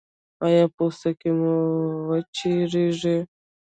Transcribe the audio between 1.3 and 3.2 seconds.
مو وچیږي؟